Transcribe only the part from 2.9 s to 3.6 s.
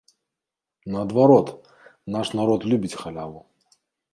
халяву.